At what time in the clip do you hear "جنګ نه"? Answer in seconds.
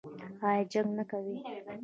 0.73-1.03